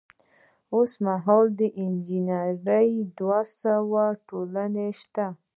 [0.75, 5.25] اوس مهال د انجنیری دوه سوه ټولنې شته.